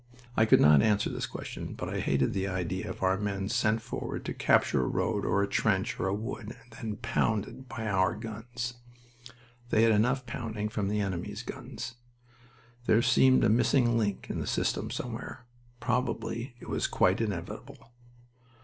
I 0.35 0.45
could 0.47 0.59
not 0.59 0.81
answer 0.81 1.11
that 1.11 1.29
question, 1.29 1.75
but 1.75 1.87
I 1.87 1.99
hated 1.99 2.33
the 2.33 2.47
idea 2.47 2.89
of 2.89 3.03
our 3.03 3.19
men 3.19 3.49
sent 3.49 3.83
forward 3.83 4.25
to 4.25 4.33
capture 4.33 4.81
a 4.81 4.87
road 4.87 5.25
or 5.25 5.43
a 5.43 5.47
trench 5.47 5.99
or 5.99 6.07
a 6.07 6.13
wood 6.15 6.55
and 6.59 6.71
then 6.71 6.95
"pounded" 7.03 7.69
by 7.69 7.85
our 7.85 8.15
guns. 8.15 8.73
They 9.69 9.83
had 9.83 9.91
enough 9.91 10.25
pounding 10.25 10.69
from 10.69 10.87
the 10.87 11.01
enemy's 11.01 11.43
guns. 11.43 11.93
There 12.87 13.03
seemed 13.03 13.43
a 13.43 13.49
missing 13.49 13.95
link 13.95 14.25
in 14.27 14.39
the 14.39 14.47
system 14.47 14.89
somewhere. 14.89 15.45
Probably 15.79 16.55
it 16.59 16.67
was 16.67 16.87
quite 16.87 17.21
inevitable. 17.21 17.91